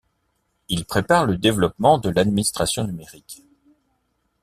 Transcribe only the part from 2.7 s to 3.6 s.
numérique.